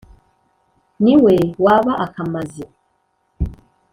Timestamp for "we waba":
1.23-1.93